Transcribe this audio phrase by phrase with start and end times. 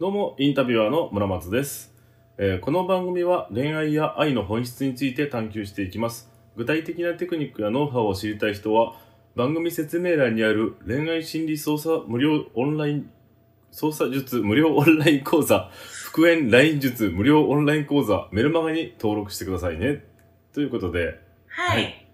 [0.00, 1.92] どうも、インタビュアーの村松です、
[2.38, 6.30] えーこの番組は恋愛や愛の本質について探求していきます。
[6.56, 8.94] 具体的なテクニックやノウハウを知りたい人は、
[9.36, 13.10] 番組説明欄にある恋愛心理操作無料オンライン、
[13.72, 15.68] 操作術無料オンライン講座、
[16.04, 20.02] 復縁 LINE 術無料オンライン講座、メルマガに登録してくださいね。
[20.54, 22.06] ということで、はい、はい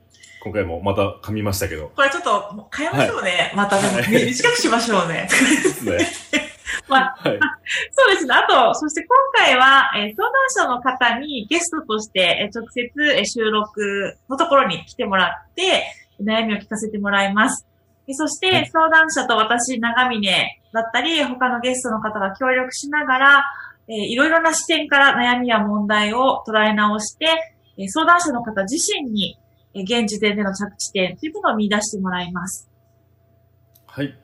[0.43, 1.93] 今回もまた噛みましたけど。
[1.95, 3.37] これちょっと変えましょうね、は
[4.01, 6.46] い 短くしましょうねですね。
[6.89, 7.39] まあはい。
[7.93, 8.35] そうですね。
[8.35, 15.85] あと、そして今回は、えー相談者の方にゲストとして、えー直接、えー収録のところに来てもらって、
[16.21, 17.67] 悩みを聞かせてもらいます。
[18.09, 20.29] えーそして、はい相談者と私、長峰
[20.73, 23.43] だったり、他のゲストの方が協力しながら、
[23.89, 27.27] えーいろいろな視点から悩みや問題を捉え直して、
[27.79, 29.39] えー相談者の方自身に、
[29.75, 32.71] えー現時点での着地点というものを見出してもらいます。
[33.87, 34.17] はい。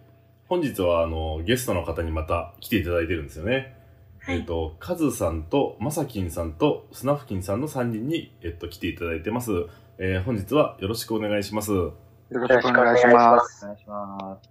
[0.52, 3.74] 本日は、あの、ゲストの方にまた来ていただいてるんですよね。
[4.20, 9.50] はいえっ、と、カズさんと、まさきんさんと、スナフキンさんの3人に、えっと、来ていただいてます。
[9.96, 11.72] えー本日はよろしくお願いします。
[11.72, 11.94] よ
[12.28, 13.64] ろしくお願いします。
[13.64, 14.50] お願いします。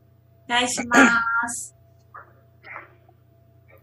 [0.49, 0.97] お願いしま
[1.47, 1.75] す。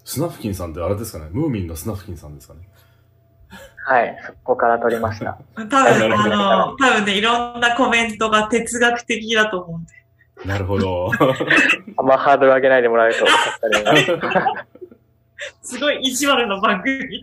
[0.04, 1.30] スナフキンさんってあれですかね？
[1.30, 2.68] ムーミンのスナフキンさんですかね？
[3.86, 5.38] はい、そこから撮りました。
[5.54, 9.98] 多分、あの、多分ね、いろんなコメントが哲学的だと思うんで。
[10.44, 11.10] なるほど。
[11.98, 14.64] あんまハードル上げないでもらえると助かりま
[15.62, 15.74] す。
[15.74, 17.22] すごい意地悪な番組。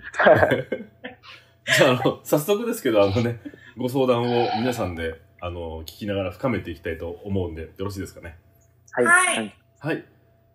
[1.77, 3.39] じゃあ、あの、早速ですけど、あのね、
[3.77, 8.37] ご相談を皆さんで、あの、聞きながら深めていきたいと思うんで、よろしいですかね？
[8.91, 9.05] はい。
[9.05, 10.05] はいはい。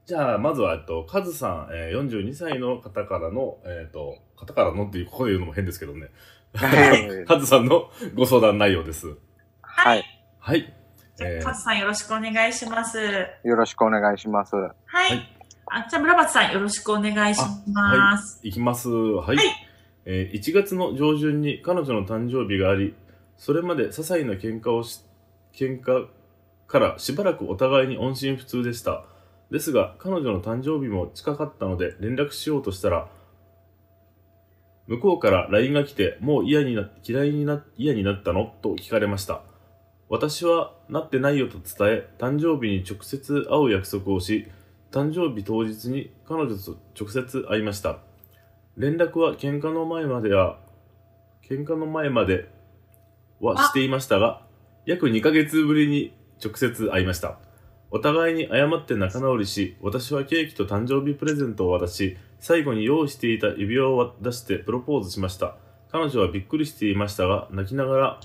[0.07, 6.09] じゃあ、まずは、えっと、カズさん、えー、42歳の方からの、えっ、と、方からのっていう、ここで言うのも変ですけどね。
[6.55, 9.07] はい カズさんのご相談内容です。
[9.07, 9.15] は。
[9.63, 10.03] はいい。
[10.41, 10.80] はい。
[11.21, 12.99] じゃあ、えーカズさんよろしくお願いします。
[13.45, 14.57] よろしくお願いします。
[14.57, 14.71] はい。
[14.87, 15.37] はい
[15.73, 17.41] あ、じゃあ、村松さんよろしくお願いし
[17.73, 18.41] ます。
[18.43, 18.89] いきます。
[18.89, 19.37] はい。
[19.37, 19.47] はい
[20.07, 22.95] えー1月の上旬に彼女の誕生日があり、
[23.37, 25.05] それまで些細な喧嘩をし、
[25.55, 26.09] 喧嘩
[26.67, 29.05] からしばらくお互いに音信不通でした。
[29.51, 33.09] ですが、彼女の誕生日も近かったので連絡しようとしたら、
[34.87, 38.55] 向こうから LINE が来て、もう嫌にな、嫌いにな、嫌になったの？
[38.63, 39.43] と聞かれました。
[40.11, 44.49] 私はなってないよと伝え、誕生日に直接会う約束をし、
[44.91, 48.01] 誕生日当日に彼女と直接会いました。
[48.77, 50.59] 連絡は喧嘩の前までは、
[51.49, 52.49] 喧嘩の前まで
[53.41, 54.43] はしていましたが、
[54.85, 56.13] 約2ヶ月ぶりに
[56.45, 57.39] 直接会いました。
[57.93, 65.55] お互いに謝って仲直りし、私はケーキと誕生日プレゼントを渡し、最後に用意していた指輪を出してプロポーズしました。
[65.93, 68.21] 彼女はびっくりしていましたが、泣きながら、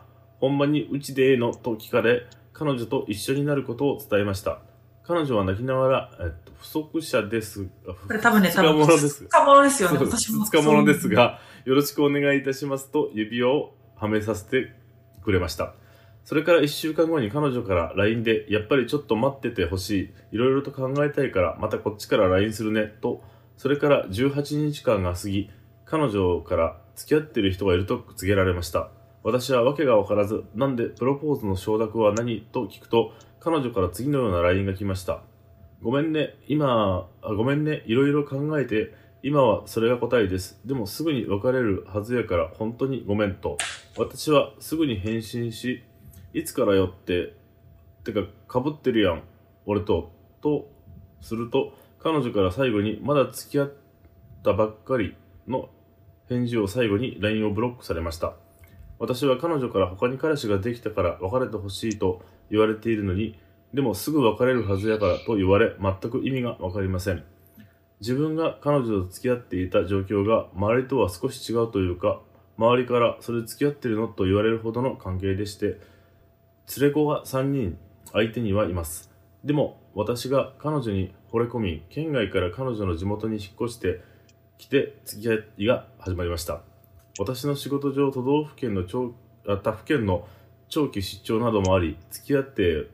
[0.46, 4.60] ほんまにうちでええのと聞かれ、彼女と一緒になることを伝えました。
[5.04, 7.66] 彼女は泣きながら、えっと、不足者です。
[7.84, 9.24] ここれ多分ね、二日物です。
[9.24, 9.98] 二日物ですよね。
[9.98, 10.46] 私も。
[10.46, 14.72] 二日物ですが、よろしくお願いいたしますと指輪をはめさせて
[15.24, 15.74] くれました。
[16.24, 20.36] それから1週間後に彼女から LINE で、やっぱりちょっと待っててほしい。
[20.36, 22.94] いろいろと考えたいから、またこっちから LINE するね。
[23.02, 23.24] と、
[23.58, 25.50] それから18日間が過ぎ、
[25.86, 28.92] 彼女から付き合ってる人がいると告げられました。
[29.26, 35.24] 私は訳がわからず、なんでプロポーズの承諾は何と聞くと、彼女から次のような LINE が来ました。
[35.82, 38.94] ごめんね、今、あごめんね、いろいろ考えて、
[39.24, 40.62] 今はそれが答えです。
[40.64, 43.58] でもすぐに別れるはずやから本当にごめんと。
[43.98, 45.82] 私はすぐに返信し、
[46.36, 47.34] いつからよって、
[48.04, 49.24] てか被ってるやん、
[49.66, 50.70] 俺と、と、
[51.22, 53.74] すると、彼女から最後にまだ付き合っ
[54.44, 55.16] たばっかり
[55.48, 55.70] の
[56.30, 58.36] 返事を最後に LINE をブロックされました。
[59.00, 63.38] 私は彼女から他に彼氏ができたから別れてほしいと言われているのに、
[63.74, 67.24] でもすぐ別れるはずやからと言われ、全く意味がわかりません。
[68.00, 72.22] 自分が彼女と付き合っていた状況が周りとは少し違うというか、
[72.58, 75.66] 周りからそれ付き合ってるのと言われるほどの関係でして、
[76.80, 77.78] 連れ子が3人
[78.14, 79.12] 相手にはいます。
[79.44, 84.02] でも私が彼女に惚れ込み、県外から彼女の地元に引っ越して
[84.58, 86.62] きて付き合いが始まりました。
[87.18, 89.14] 私の仕事上都道府県の長
[89.48, 90.28] あ他府県の
[90.70, 92.88] 長期出張などもあり、付き合って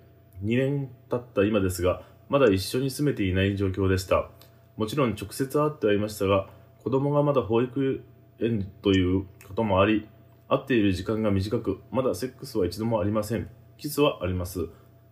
[0.44, 4.30] 2年経った今ですが、まだ一緒に住めていない状況でした。
[4.78, 6.48] もちろん直接会ってはいましたが、
[6.84, 8.04] 子供がまだ保育
[8.40, 10.08] 園ということもあり、
[10.48, 13.50] 会っている時間が短く、まだセックスは一度もありません。
[13.78, 14.68] キスはあります。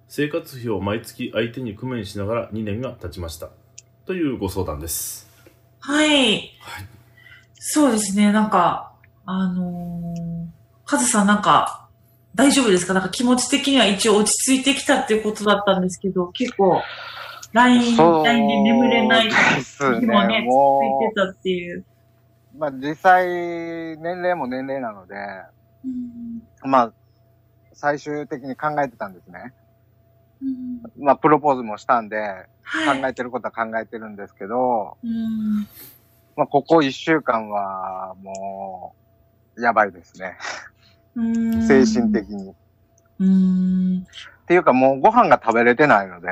[0.07, 3.49] 生活費を毎月相手に工面しながら2年が経ちました。
[4.05, 5.29] というご相談です。
[5.79, 6.09] はい。
[6.09, 6.49] はい。
[7.53, 8.88] そうですね、なんか、
[9.25, 10.45] あのー、
[10.85, 11.87] カズさんなんか、
[12.35, 12.93] 大丈夫ですか？
[12.93, 16.81] なんか気持ち的には一応落ち着いてきたっていうことだったんですけど、結構、
[17.53, 20.41] LINE、LINE で眠れない日もね、ね。
[20.45, 21.79] も続いてたっていう。
[21.79, 25.15] う、まあ実際、年齢も年齢なので、
[25.83, 26.93] うんまあ、
[27.73, 29.53] 最終的に考えてたんですね。
[30.41, 30.45] う
[31.01, 32.17] んまあ、プロポーズもしたんで、
[32.61, 33.01] はい。
[33.01, 35.67] 考えてることは考えてるんですけど、うん
[36.35, 38.99] まあ、ここ一週間は、もう、
[39.61, 40.37] やばいですね。
[41.15, 42.51] うん精神的に。
[42.51, 42.53] っ
[43.19, 44.07] うん。
[44.47, 46.27] ていうか、もうご飯が食べれてないので、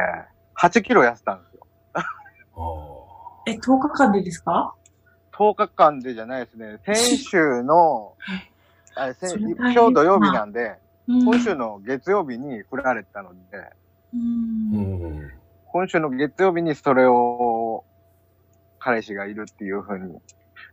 [0.58, 1.68] 8キロ痩せたんですよ。
[1.94, 2.04] あ
[3.46, 4.74] え、10日間でですか
[5.34, 6.80] ？10日間でじゃないですね。
[6.86, 8.16] 先週の、
[8.96, 10.76] あ先今日土曜日なんで、
[11.08, 13.38] うん今週の月曜日に振られたので。
[15.72, 17.86] 今週の月曜日にそれを、
[18.80, 20.18] 彼氏がいるっていう風に。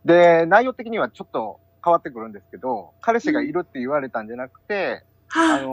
[0.05, 5.05] で、内容的にはちょっと変わってくるんですけど、彼氏がいるって言われたんじゃなくて、
[5.35, 5.63] あはい。
[5.63, 5.69] の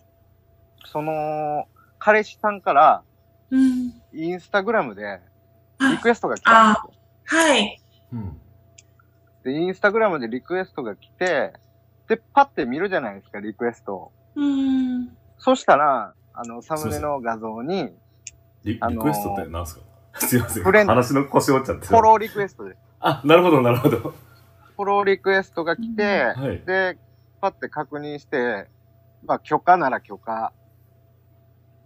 [0.00, 0.14] ー
[0.86, 1.66] その、
[1.98, 3.02] 彼氏さんから、
[3.50, 3.92] うん。
[4.12, 5.20] インスタグラムで、はい
[5.92, 7.38] リクエストが来たんですよ。
[7.38, 7.80] はい。
[8.12, 8.40] うん。
[9.44, 11.52] で、インスタグラムでリクエストが来て、
[12.08, 14.12] で、パッて見るじゃないですか、リクエストを。
[14.36, 15.16] うん。
[15.38, 17.92] そしたら、あの、サムネの画像に、
[18.64, 19.82] リあのーリクエストって何すか？
[20.20, 20.62] すいません。
[20.62, 21.86] フレンド話の腰折っちゃって。
[21.86, 22.78] フォローリクエストです。
[23.00, 24.14] あ、なるほど、なるほど。
[24.76, 26.02] フォローリクエストが来て、
[26.36, 26.62] はい。
[26.64, 26.98] で、
[27.40, 28.68] パッて確認して、
[29.26, 30.52] まあ、許可なら許可、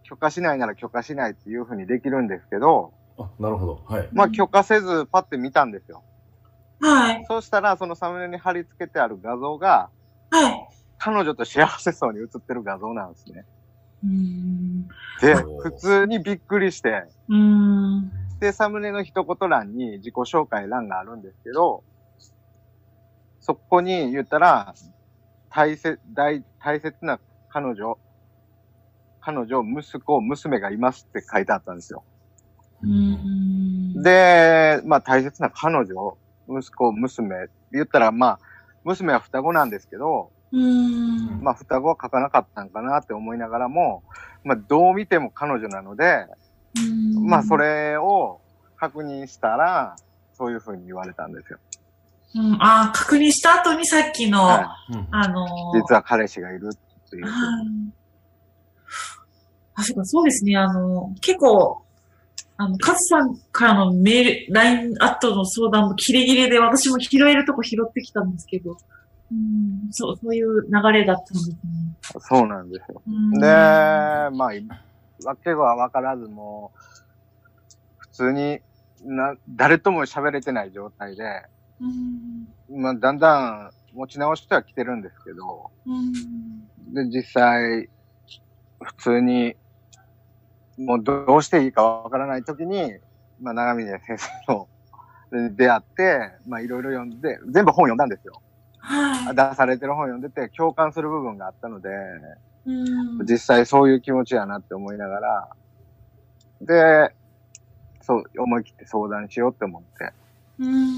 [0.03, 3.85] 許可しないなら許可しないっていう風にできるんですけど、あ、なるほど。
[3.87, 4.09] はい。
[4.13, 6.05] まあ、許可せずパッて見たんですよ。
[6.81, 7.25] はい。
[7.27, 9.91] そうしたら、そのサムネに貼り付けてある画像が、
[10.31, 10.69] はい。
[10.99, 13.45] 彼女と幸せそうに写ってる画像なんですね。
[14.05, 14.89] うん。
[15.21, 18.11] で、普通にびっくりして、うん。
[18.41, 21.85] で、サムネの一言欄に自己紹介欄があるんですけど、
[23.49, 24.75] そこに言ったら、
[25.49, 27.19] 大切、大、大切な
[27.49, 27.99] 彼女、
[29.23, 32.05] 彼女、息子、娘がいますって書いてあったんですよ。
[32.83, 34.03] うん。
[34.03, 38.41] で、まあ大切な彼女、息子、娘、言ったらまあ、
[38.85, 41.41] 娘は双子なんですけど、うん。
[41.41, 44.03] まあ双子は書かなかったんかなって思いながらも、
[44.45, 46.27] まあどう見ても彼女なので、
[47.25, 47.57] まあそ。
[47.57, 48.43] れを
[48.77, 49.97] 確認したら、
[50.35, 51.59] そういうふうに言われたんですよ。
[52.35, 57.25] うん、あー確認した後にさっきの、はうんあのーい、実は彼氏がいるっていう。
[57.25, 57.33] はい
[59.79, 60.57] あ、そうか、そうですね。
[60.57, 61.83] あの、結構、
[62.57, 68.77] あの、カズさんからのメール、LINE アットの相談もキレキレで私も拾えるとこ拾ってきたんですけど、
[69.31, 71.57] うん、そう、そういう流れだったんですね。
[72.21, 73.01] そうなんですよ。
[73.07, 74.31] うんで、まあ、
[75.25, 76.81] わけはわからずもう、
[77.99, 78.59] 普通に
[79.05, 81.58] な、誰とも喋れてない状態で、うん
[82.71, 87.89] まあ、だんだん持ち直しては来てるんですけど、うんで、実際、
[88.81, 89.55] 普通に、
[90.79, 92.95] もうどうしていいかわからない時に、
[93.41, 94.69] まあ、長峰先生の
[95.31, 98.41] で 出会って、まあ、いろいろ読んで、全部本読んだんですよ。
[98.79, 99.35] はい。
[99.35, 101.89] 出されてる本読んでて、共感する部分があったので、
[102.65, 105.49] うん実際そういう気持ちやなって思いながら、
[106.61, 107.15] で、
[108.03, 110.28] そう、思い切って相談しようって思って、うん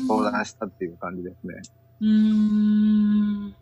[0.09, 1.55] 相談したっていう感じですね。
[2.00, 3.49] うーん。
[3.49, 3.55] い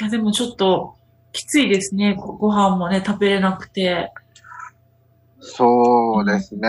[0.00, 0.94] や、でもちょっと、
[1.32, 2.16] きついですね。
[2.16, 4.12] ごご飯もね、食べれなくて。
[5.40, 6.68] そうですね。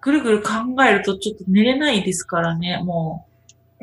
[0.00, 0.50] ぐるぐる考
[0.84, 3.26] えるとちょっと寝れないですからね、も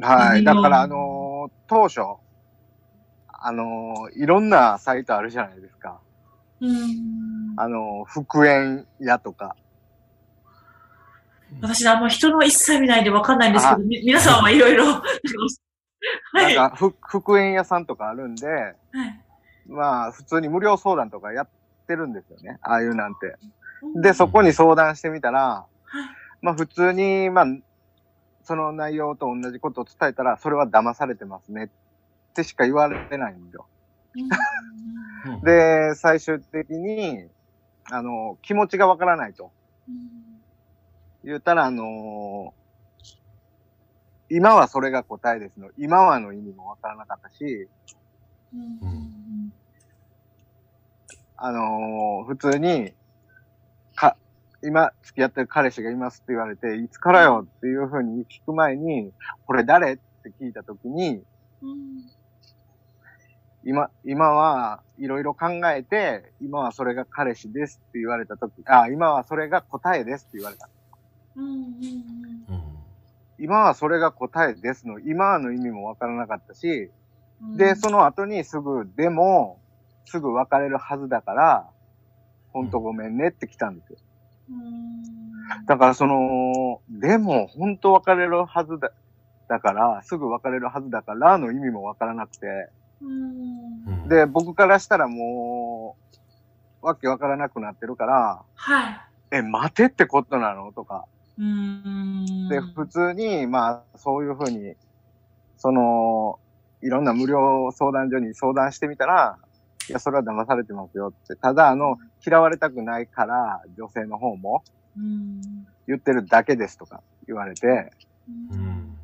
[0.01, 0.43] はい。
[0.43, 2.01] だから、あのー当初、
[3.27, 5.99] あのーいろんなサイトあるじゃないですか。
[6.61, 6.65] う。
[6.67, 7.53] ん。
[7.57, 9.55] あのー復縁屋とか。
[11.61, 14.85] 私、あんま人の一切見ないでわかんないんですけあど、み皆さんはいろいろ。
[14.85, 15.03] は
[16.33, 16.55] なんい。
[16.55, 18.75] かふ、復縁屋さんとかあるんで、はい。
[19.67, 21.49] まあ、普通に無料相談とかやっ
[21.87, 22.59] てるんですよね。
[22.61, 23.35] ああいうなんて。
[23.95, 26.09] で、そこに相談してみたら、はい。
[26.41, 27.45] まあ普通に、まあ、
[28.43, 33.65] その内容と同じことを伝えたら、それは騙されてますねってしか言われないんですよ。
[34.15, 34.29] うん
[35.43, 37.29] で、最終的に、
[37.89, 39.51] あの、気持ちがわからないと
[41.23, 42.53] 言ったら、あの
[44.29, 45.69] 今はそれが答えですの。
[45.77, 47.67] 今はの意味もわからなかったし、
[48.53, 49.53] うん
[51.45, 52.93] あの普通に、
[53.95, 54.15] か、
[54.63, 59.11] 今付き合ってる彼氏がいますって言われて、いつからよっていうふうに聞く前に、
[59.45, 61.21] これ誰って聞いたときに、
[61.61, 62.13] うん。
[63.65, 70.69] 今、今はいろいろ考えて、今はそれが彼氏ですって言われたとき、あ、今はそれが答えですって言われた。
[71.35, 71.45] うん。
[71.45, 72.45] うん。
[72.47, 72.63] うん。
[73.39, 76.91] 今はそれが答えですの、今の意味もわからなかったし、
[77.41, 77.57] うん。
[77.57, 79.61] で、その後にすぐ、でも、
[80.05, 81.69] すぐ別れるはずだから、
[82.51, 83.97] ほんとごめんねって来たんですよ。
[84.49, 85.65] うん。
[85.65, 88.91] だからその、でも、本当別れるはずだ、
[89.47, 92.47] だから、すぐ別れるはずだからの意味もわからなくて、
[93.01, 94.03] うん。
[94.03, 95.97] うん、で、僕からしたらも
[96.83, 99.01] う、わけわからなくなってるから、はい。
[99.31, 100.71] え、待てってことなの？
[100.73, 101.05] とか。
[101.37, 102.49] うん。
[102.49, 104.75] で、普通に、まあ、そういうふうに、
[105.57, 106.39] その、
[106.81, 109.37] いろんな無料相談所に相談してみたら、
[109.89, 111.35] いや、それは騙されてますよって。
[111.35, 114.63] ただ、あの、嫌われたくないから、女性の方も
[114.97, 115.41] うん。
[115.87, 117.91] 言ってるだけですとか言われて、
[118.51, 118.97] うん。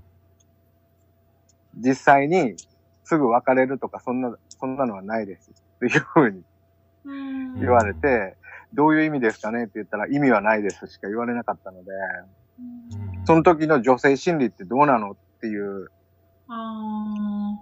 [1.76, 2.56] 実際に
[3.04, 5.52] すぐ別れるとか、そんな、そんなのはないです。
[5.52, 6.44] っていうふうに
[7.06, 7.60] うん。
[7.60, 8.38] 言われて、
[8.74, 11.92] どういう意味ですかねって言ったら、意味はないですしか言われなかったので、
[12.60, 13.26] うん。
[13.26, 15.90] その時の女性心理ってどうなのっていう、
[16.48, 17.60] あ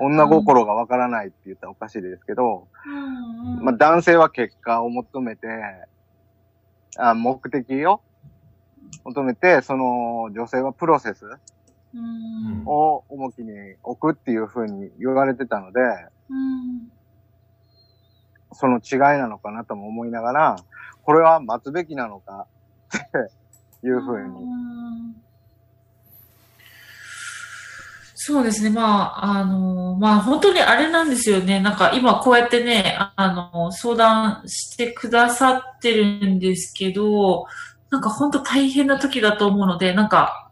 [0.00, 2.68] 女心がわからないって言ったらおかしいですけど。
[3.60, 5.46] まあ男性は結果を求めて、
[6.96, 8.00] あ目的を
[9.04, 11.26] 求めて、その女性はプロセス
[11.94, 12.62] うん。
[12.64, 13.50] を重きに
[13.82, 15.80] 置くっていうふうに言われてたので、
[16.30, 16.90] うん。
[18.54, 20.56] その違いなのかなとも思いながら、
[21.02, 22.46] これは待つべきなのか
[22.96, 23.00] っ
[23.80, 25.22] ていうふうに。
[28.24, 28.70] そうですね。
[28.70, 31.58] まあ、あの、まあ本当にあれなんですよね。
[31.58, 37.46] なんか今こうやってね、あの、相談してくださってるんですけど、
[37.90, 40.50] なんか本当大変な時だと思うので、なんか、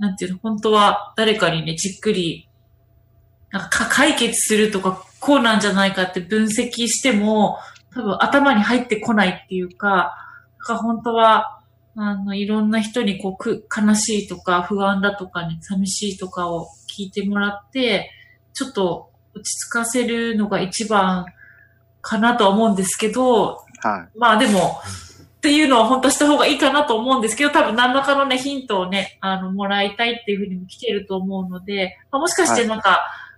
[0.00, 2.48] なんていうの、本当は誰かにね、じっくり、
[3.52, 7.58] なんか解決するとか、こうなんじゃないかって分析しても、
[7.94, 10.16] 多分頭に入ってこないっていうか、
[10.58, 11.60] か本当は、
[11.96, 18.10] あの、いろんな人にこうく、悲しいとか、不安だとかね、寂しいとかを聞いてもらって、
[18.52, 21.26] ちょっと落ち着かせるのが一番
[22.00, 24.18] かなとは思うんですけど、はい。
[24.18, 24.80] まあでも、
[25.38, 33.29] っていうのは本当はした方がいいかなと思うんですけど、多分何らかのね、ヒントをね、あの、もらいたいっていうふうにも来てると思うので、まあ、もしかしてなんか、こう、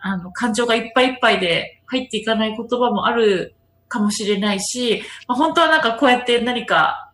[0.00, 3.54] あの、感情がいっぱいいっぱいで入っていかない言葉もある
[3.88, 7.12] かもしれないし、まあ、本当はなんかこうやって何か、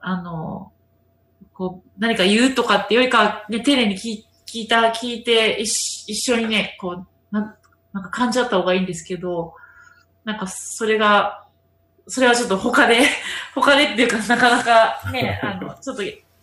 [0.00, 0.72] あの、
[1.52, 7.56] こう、何か言うとかってよりか、ね、丁寧に聞い聞いた、聞いて、一緒一緒にね、こう、な
[7.92, 9.54] なんか感じ合った方がいいんですけど、
[10.24, 11.46] なんかそれが、
[12.06, 13.00] それはちょっと他で、
[13.54, 16.02] 他でっていうかなかなかね、あの、ちょっと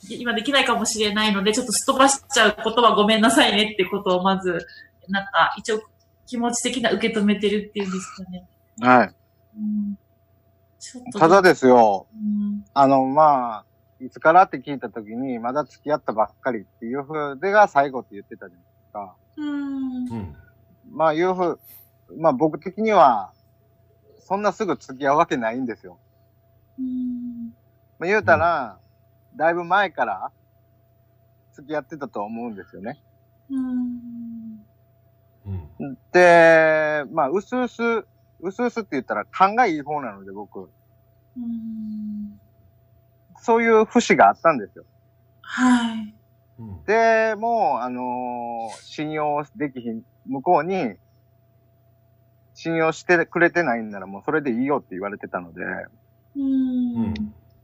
[0.09, 4.65] 今できないかもしれないので、ちょっとすっ飛ばしちゃうことはごめんなさいねってことをまず、
[5.09, 5.81] なんか一応
[6.25, 8.47] 気持ち的な受け止めてるっていうんですかね。
[8.79, 9.15] はい。
[9.55, 9.97] うん、
[11.13, 13.65] ただですよ、うん、あの、まあ、
[14.03, 19.15] いつからって聞いたときに、まだ付き合ったばっかりっていうふうでが最後って言ってたじゃないですか。
[19.37, 20.35] うん、うん。
[20.91, 21.59] まあ、いうふう、
[22.17, 23.31] まあ僕的には、
[24.19, 25.99] そんなすぐ付き合うわけないんですよ。
[26.79, 27.53] うん、
[27.99, 28.79] まあ、言うたら、
[29.35, 30.31] だいぶ前から
[31.53, 33.01] 付き合ってたと思うんですよね。
[33.49, 34.65] うん、
[35.45, 35.97] うん。
[36.11, 37.81] で、まあ、うすうす、
[38.41, 40.69] うすうすって言ったら勘がいい方なので僕、
[41.37, 42.39] うん、
[43.37, 44.85] そういう節があったんですよ。
[45.41, 46.15] はい。
[46.59, 46.83] うん。
[46.85, 50.95] で、もう、あのー信用できひん、向こうに、
[52.53, 55.61] 信用してくれてないんならもうそれでいいよって言われてたので、
[56.35, 57.13] うん、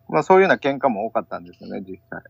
[0.09, 2.21] まあそういうような喧嘩も多かったんですよね、実際。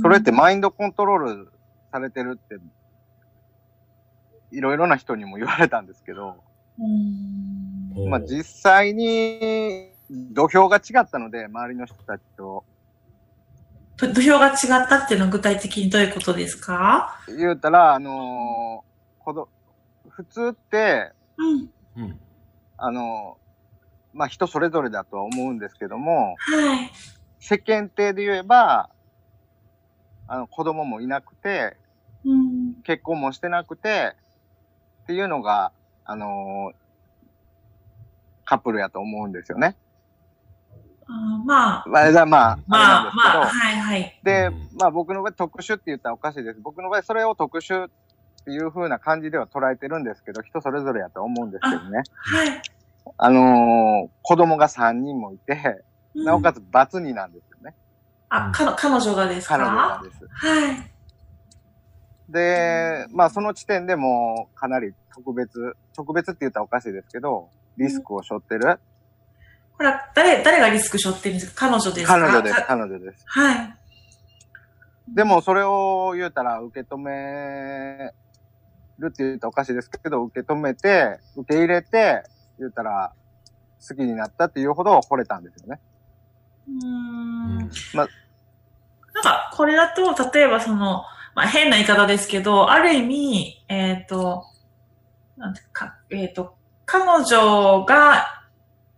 [0.00, 1.52] それってマインドコントロール
[1.92, 2.56] されてるって、
[4.56, 6.36] いろいろな人にも言われたんですけど、
[8.08, 9.92] まあ実際に
[10.32, 12.64] 土俵が違ったので、周りの人たちと。
[13.98, 14.52] 土土俵が違
[14.84, 17.20] ったっていうのは具体的にどういうことですか？
[17.28, 19.48] 言うたら、あのー子ど
[20.08, 21.70] 普通って、うん。
[22.02, 22.20] うん。
[22.78, 26.90] あのーまあ人それぞれだとは思うんですけども、はい。
[27.40, 28.88] 世間体で言えば、
[30.28, 31.76] あの子供もいなくて、
[32.24, 32.74] うん。
[32.84, 34.14] 結婚もしてなくて、
[35.06, 35.70] っていうのが、
[36.04, 36.76] あのー
[38.48, 39.76] カップルやと思うんですよね。
[41.08, 43.10] あーまあ、まあ、だまあ、まあ、
[43.46, 44.20] はいはい。
[44.22, 46.60] でうん、まあ僕の場合特殊って言ったらおかしいです。
[46.60, 47.90] 僕の場合それを特殊っ
[48.44, 52.02] ていう風な感じでは捉えてるんですけど、人それぞれやと思うんですけどね。
[52.14, 52.62] はい。
[53.18, 55.84] あのー子供が3人もいて、
[56.14, 56.60] なおかつ。
[56.60, 57.74] つバツ2なんですよね。
[58.28, 59.58] あ、彼女がですか？
[59.58, 60.26] 彼女がです。
[60.30, 60.90] はい。
[62.28, 68.78] で、まあその時点でもうかなり特別、特別って言ったらおかしいですけど、リスクを背負ってる
[69.76, 71.68] これは誰、誰がリスク背負ってるんですか？
[71.68, 72.14] 彼女ですか？
[72.14, 72.64] 彼女です、か？
[72.66, 73.24] 彼女です。
[73.26, 73.76] はい。
[75.08, 78.12] でもそれを言うたら受け止め
[78.98, 82.24] るって言ったらおかしいですけど、受け止めて、受け入れて、
[82.58, 83.12] 言うたら
[83.86, 85.80] 好きになったっていうほど惚れたんですよね。
[86.68, 87.70] うーん。
[87.94, 88.08] ま
[89.14, 91.04] なんか、これだと、例えばその、
[91.36, 94.46] まあ、変な言い方ですけど、ある意味、えっ、と、
[95.36, 98.26] なんてか、えっ、と、彼女が、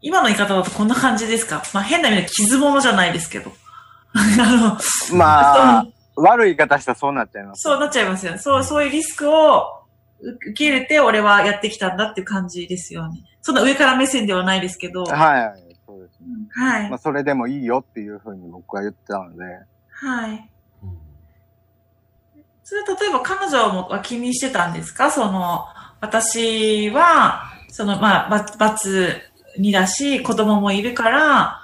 [0.01, 1.65] 今の言い方だとこんな感じですか？
[1.75, 3.53] まあ、変な意味で傷物じゃないですけど。
[4.15, 4.79] あ
[5.11, 7.63] の、まあ悪い言い方したらそうなっちゃいます。
[7.63, 8.39] そうなっちゃいますよね。
[8.39, 9.83] そう、そういうリスクを
[10.21, 13.19] 受け入れて、俺はやってきたんだっていう感じですよね。
[13.43, 15.03] そんな上から目線ではないですけど。
[15.03, 16.19] はいはい、そうです。
[16.21, 16.99] うんはいまあ、。
[16.99, 19.45] それでもいいよっていうふうに僕は言ってたので、
[19.91, 20.51] はい。
[22.69, 25.11] それ例えば彼女もは気にしてたんですか？
[25.11, 25.65] その、
[26.03, 29.23] 私は、その、まあ、ば罰
[29.57, 31.63] にだし、子供もいるから、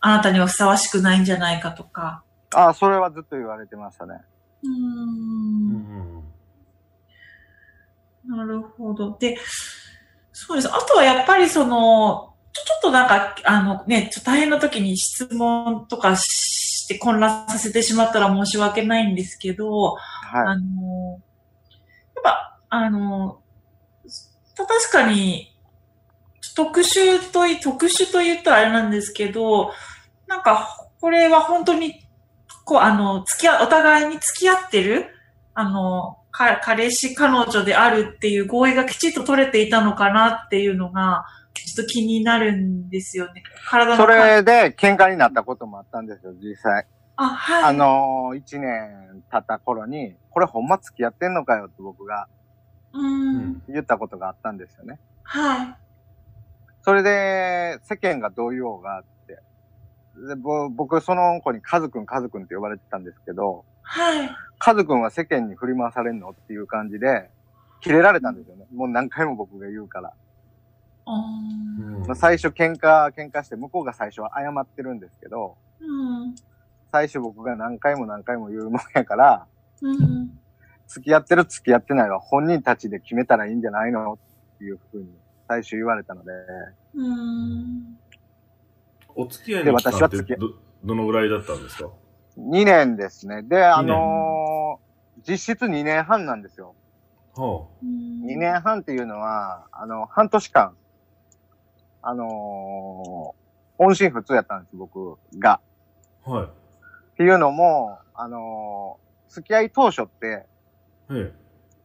[0.00, 2.22] あなたにはふさわしくないんじゃないかとか。
[2.54, 4.14] ああ、それはずっと言われてましたね。
[4.62, 6.24] うんん
[8.24, 9.14] なるほど。
[9.20, 9.36] で、
[10.32, 10.74] そうです。
[10.74, 19.96] あとはやっぱりその、ちょちょっとなんか、あのね、ちょっと大変な時に質問とかして混乱させてしまったら申し訳ないんですけど、
[20.30, 20.46] はい。
[20.46, 21.20] あの、
[22.14, 23.40] やっぱ、あの、
[24.56, 25.56] た確かに、
[26.54, 29.72] 特殊とい、特殊と言ったらあれなんですけど、
[30.26, 32.06] なんか、これは本当に、
[32.64, 35.08] こう、あの、付き合、お互いに付き合ってる、
[35.54, 43.42] あの、か彼氏、彼女であるっていう合意がきちっと取れていたのかなっていうのが、ちょっと気になるんですよね。
[43.68, 46.86] 体のそ感れで喧嘩になったこともあったんですよ、実際。
[47.22, 47.64] あ、はい。
[47.64, 52.28] あ、のー、一年経った頃に、これほんま付き合ってんのかよって僕が
[52.94, 52.98] う。
[52.98, 54.98] うんん言ったことがあったんですよね。
[55.22, 55.76] はい。
[56.82, 59.38] それで、世間がどう言おうがあって。
[60.28, 64.30] でぼ僕、その子にカズくん、カズくんって呼ばれてたんですけど、はい。
[64.58, 67.28] カズくんは世間に振り回されんのっていう感じで、
[67.82, 68.66] キレられたんですよね。
[68.74, 70.14] もう何回も僕が言うから。
[71.04, 76.34] あーまあ最初喧嘩、喧嘩して、向こうが最初は謝ってるんですけど、うん。
[76.92, 79.46] 最初僕が何回も何回も言うもんやから、
[79.82, 80.30] うん。
[80.86, 85.08] 付き合ってる付き合ってないは本人たちで決めたらいいんじゃないのっていうふうに
[85.48, 86.30] 最初言われたので、
[86.94, 87.98] うん。
[89.14, 91.90] お付き合いの期間ってで私は付き合どどのぐらいだったんですか
[92.38, 93.42] ？2年ですね。
[93.42, 94.90] で、あのー
[95.28, 96.74] 実質2年半なんですよ。
[97.34, 100.74] は2年半っていうのは、あの、半年間、
[102.02, 103.40] あのー
[103.82, 105.60] 音信不通やったんです、僕が。
[106.24, 106.30] あ。
[106.30, 106.48] はい。
[107.20, 110.46] っていうのも、あのー付き合い当初って、
[111.10, 111.32] ええ。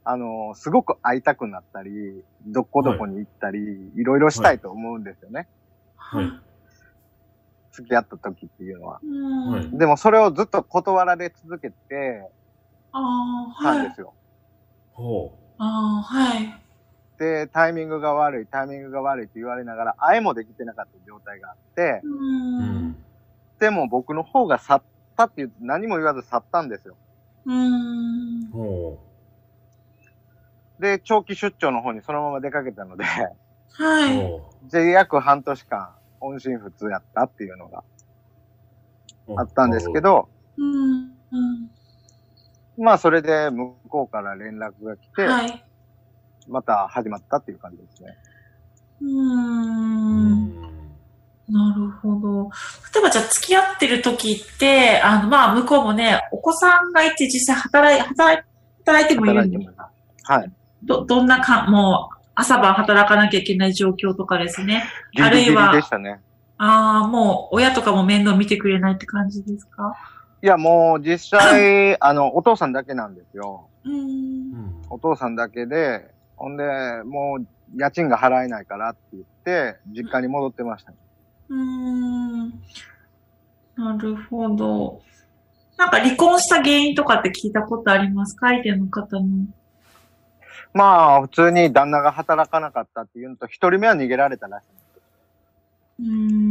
[0.06, 5.50] あのーすごく会いたくなったり、どこどこに行ったり、い、ろいろしたいと思うんですよね。
[5.98, 6.32] はい。
[7.74, 9.02] 付き合った時っていうのは。
[9.04, 9.52] うん。
[9.52, 12.32] はいでもそれをずっと断られ続けて
[12.94, 13.78] ああ、はい。
[13.80, 14.14] たんですよ。
[14.94, 16.62] ほああ、はい。
[17.20, 22.08] で、タイミングが悪い、タイミングが悪いって言われながら、会えもできてなかった状態があって、う。
[22.08, 22.96] ん。
[23.60, 24.84] でも僕の方が去っ
[25.16, 26.96] たっていう、何も言わず去ったんですよ。
[27.46, 28.50] うん。
[28.52, 29.00] ほ
[30.80, 33.04] で、長期出張の方にそのまま出かけたので、
[33.80, 33.84] う。
[33.84, 34.18] はい。
[34.18, 37.84] ほで、約半年間、音信不通やったっていうのが
[39.28, 39.36] う。
[39.38, 40.02] あったんですけ。
[40.02, 41.04] ど、うん。
[41.04, 41.70] うん。
[42.78, 45.66] まあそれで向こうから連絡が来て、はい。
[46.48, 48.18] また始まったっていう感じですね。
[49.02, 49.06] う。
[49.06, 50.35] うんん。
[51.48, 52.50] なるほど。
[52.94, 58.44] 例えばじゃあ付き合ってる時って、あの、まあ向こうもね、お子さんがいて実際働い、働い、
[58.86, 59.58] 働いてもいるんで。
[60.24, 60.52] はい。
[60.84, 64.86] ど、どんなか、もう朝晩働かなきゃいけない状況とかですね。
[65.14, 66.20] ギリギリあるいはでしたね。
[66.58, 69.94] ああ、もう親とかも面倒見てくれないって感じですか？
[70.42, 73.68] いや、もう実際、 あの、お父さんだけなんですよ。
[73.84, 74.00] うーんう。
[74.00, 74.82] ん。
[74.90, 76.64] お父さんだけで、ほんで、
[77.06, 80.98] もう家賃が払えないからって言って、実家に戻ってました、ね。
[81.50, 82.50] うーん。
[83.76, 85.02] なるほど。
[85.78, 88.36] なんか離婚した原因とかって聞いたことあります？
[88.36, 89.28] か相手の方の。
[90.74, 94.64] まあ、普通に旦那が働かなかったっていうのと、一人目は逃げられたらし
[96.00, 96.46] いんです。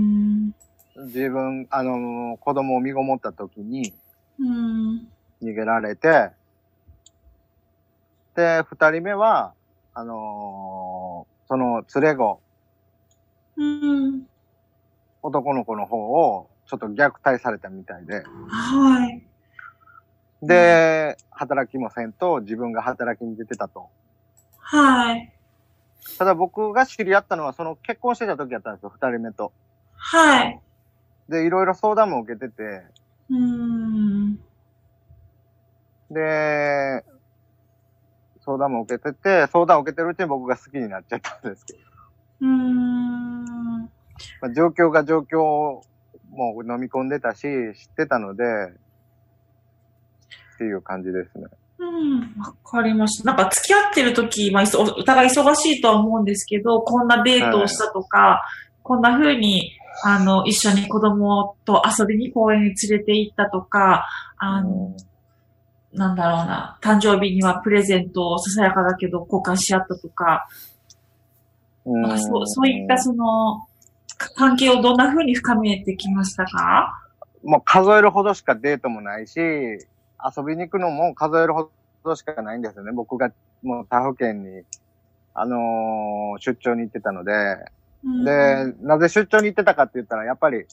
[0.99, 1.07] うーん。
[1.07, 3.93] 自分、あの、子供を身ごもった時に
[4.39, 5.09] うーん。
[5.43, 6.31] 逃げられて、
[8.35, 9.55] で、二人目は、
[9.95, 12.41] あのその連れ子
[13.57, 14.27] うん。
[15.25, 18.23] 男の子の方をちょっと虐待されたみたいで。
[18.47, 19.27] はい。
[20.43, 23.89] で、働きもせんと自分が働きに出てたと。
[24.59, 25.33] はい。
[26.19, 29.53] ただ僕が知り合ったのはその結婚してた時やったんですよ、二人目と。
[29.95, 30.61] はい。
[31.31, 32.63] で、いろいろ相談も受けてて、
[33.31, 34.37] うーん。
[36.11, 37.03] で、
[38.45, 41.79] 相談も受けてて、相談を受けてるうちに僕が好きになっちゃったんですけど、
[42.43, 43.54] うーん。
[44.41, 45.83] まあ、状況が状況を
[46.31, 48.45] もう飲み込んでたし、知ってたので、
[50.55, 51.47] っていう感じですね。
[51.79, 53.25] うん、わかりました。
[53.25, 54.65] なんか付き合ってる時、まあ、
[54.97, 58.43] お互い忙しいとは思うんですけど、こんなデートをしたとか、
[58.83, 59.73] こんな風に、
[60.05, 64.07] あの、一緒に子供と遊びに公園に連れて行ったとか、
[64.39, 64.97] あの、
[65.93, 70.49] なんだろうな、誕生日にはプレゼントをささやかだけど交換し合ったとか、
[71.87, 73.67] なんかそうそういったその、か
[74.37, 77.01] 関係をどんな風に深めてきましたか？
[77.43, 79.79] もう数えるほどしかデートもないし、遊
[80.47, 81.71] びに行くのも数えるほ
[82.05, 82.93] どしかないんですよね。
[82.93, 83.31] 僕が
[83.63, 84.63] もう他府県に、
[85.35, 87.33] あのー出張に行ってたので、
[88.05, 90.65] うんで、なぜ出張に行ってたかって言ったら、やっぱり、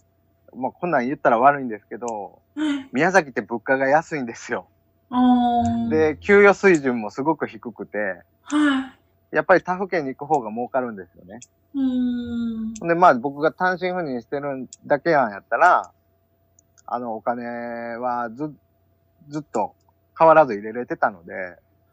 [0.53, 4.67] もうこんなん言ったら悪いんですけど、はい宮崎って物価が安いんですよ。
[5.89, 7.97] で、給与水準もすごく低くて、
[8.43, 9.00] はい。
[9.31, 11.39] やっぱり他府県に行く方が儲かるんですよね。
[11.73, 12.87] うーん。
[12.87, 15.91] で、まあ僕が単身赴任してるだけやんやったら、
[16.85, 17.45] あのお金
[17.97, 18.53] はず、
[19.29, 19.73] ずっと
[20.17, 21.33] 変わらず入れれてたので、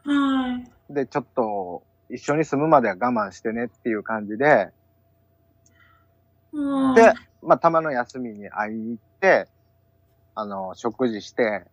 [0.04, 0.58] は
[0.90, 0.92] い。
[0.92, 4.70] で、ちょっと一緒に住むまでは我慢してねっていう感じで、
[6.52, 9.48] うんで、まあたまの休みに会いに行って、
[10.34, 11.64] あの、食事して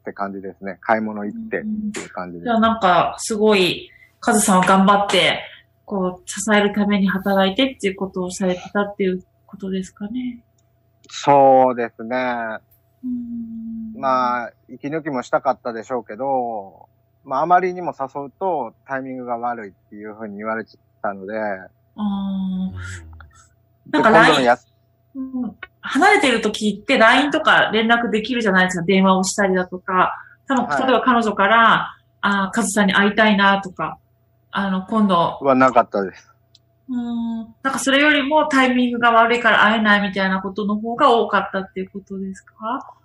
[0.00, 0.78] って感じですね。
[0.80, 5.42] 買い物行ってっていう感じでじゃあなんか、すごい、カズさんは頑張って、
[5.84, 10.44] こう、支えるために働いてっていうことをされてたっていうことですかね。
[11.10, 12.58] そうですね。
[13.04, 16.88] うんまあ、息抜きもしたかったでしょうけど、
[17.24, 21.38] まあ、あまりにも誘うとタイミングが悪いっていうふうに言われちゃったので、
[21.96, 24.56] あーでなんか LINE
[25.14, 28.84] うん離れてる時って LINE とか連絡できるじゃないですか。
[28.84, 30.12] 電話をしたりだとか。
[30.46, 31.88] 多分、はい例えば彼女から、
[32.20, 33.98] あーカズさんに会いたいなとか、
[34.52, 36.32] あの、今度、はなかったです。
[36.88, 42.54] うーん、なんかそれよりもタイミングが悪いから会えないみたいなことの方が多かったっていうことですか？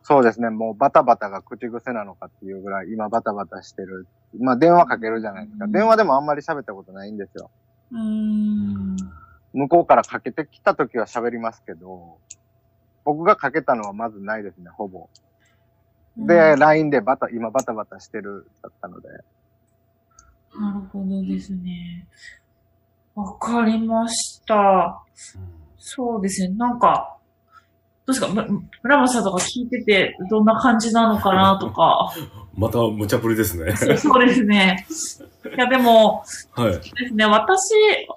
[0.01, 0.49] そうですね。
[0.49, 4.07] もうバタバタが口癖なのかっていうぐらい今バタバタしてる。
[4.39, 5.65] まあ電話かけるじゃないですか。
[5.65, 7.51] うん電話でもあんまり喋ったことないんですよ。
[7.91, 8.95] うーん。
[9.53, 12.17] 向こうからかけてきた時は喋りますけど、
[13.03, 15.09] 僕がかけたのはまずないですね、ほぼ。
[16.17, 19.09] で、LINE でバタ、今バタバタしてるだったので。
[20.59, 22.07] なるほどですね。
[23.15, 25.01] わかりました。
[25.77, 26.55] そうですね。
[26.55, 27.17] なんか、
[28.05, 28.27] どうですか？
[28.27, 32.11] む村本さんとか聞いてて、どんな感じなのかなとか。
[32.57, 33.75] また無茶ぶりですね。
[33.97, 34.85] そうですね。
[35.55, 36.71] いや、でも、はい。
[36.71, 37.73] ですね、私、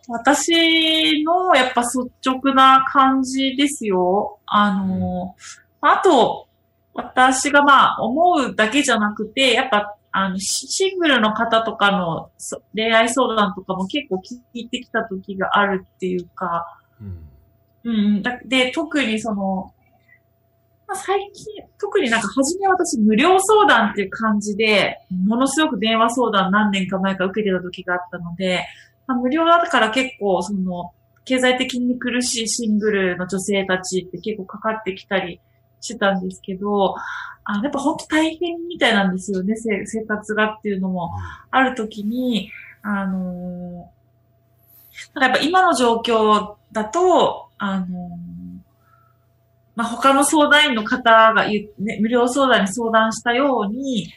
[0.08, 4.38] 私のやっぱ率直な感じですよ。
[4.46, 5.34] あの、
[5.80, 6.46] あと、
[6.94, 12.30] 私がまあ思うだけじゃなくて、やっぱ、あの、シングルの方とかの
[12.74, 17.28] 恋愛相談とかも結構聞いてきた時があるっていうか、うん。
[17.84, 19.72] うん、だで、特にその、
[20.86, 28.64] まあ、最近、特になんか初め私無料相談っていう感じで、ものすごく電話相談何年か前か受けてた時があったので、
[29.06, 30.92] まあ、無料だから結構その、
[31.24, 35.40] 経済的に苦しいシングルの女性たちって結構かかってきたり
[35.80, 36.96] してたんですけど、
[37.50, 41.10] あやっぱ本当大変みたいなんですよね、せ生活がっていうのも。
[41.50, 42.50] ある時に、
[42.82, 43.98] あのー
[45.14, 47.88] ただやっぱ今の状況だと、あのー
[49.76, 54.12] まあ、他の相談員の方が言う、ね、無料相談に相談したように、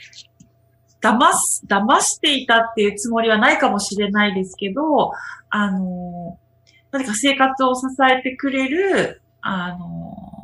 [1.01, 5.13] 騙す、騙していたっていうつもりはないかもしれないですけど、
[5.49, 6.41] あのー
[6.91, 10.40] 何か生活を支えてくれる、あのー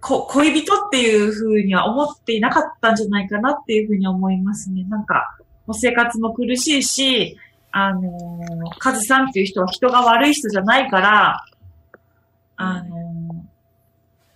[0.00, 4.84] こ、恋人っていうふうには思っていなかったんじゃないかなっていうふうに思いますね。
[4.84, 7.36] なんか、もう生活も苦しいし、
[7.72, 11.44] あのー、カズさんっていう人は人が悪い人じゃないから、
[12.56, 13.16] あのー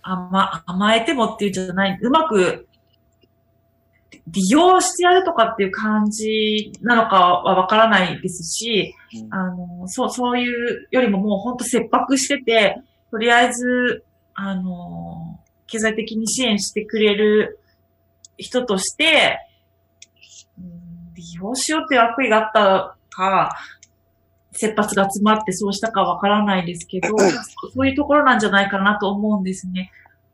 [0.03, 2.67] 甘、甘えてもっていうんじゃない、うまく
[4.27, 8.93] 利用してやるとかっていう感じなのかはわからないですし、
[9.23, 12.77] うんあの、そう、そういうよりももう本当切迫してて、
[13.09, 15.40] とりあえず、あの、
[15.71, 17.59] 経済的に支援してくれる
[18.37, 19.39] 人として、
[20.59, 20.81] うん
[21.13, 23.55] 利用しようっていう悪意があったか、
[24.53, 27.09] 切羽が詰まってそうしたかわからないですけど、
[27.73, 29.91] そういうところなんじゃないかなと思うんですね。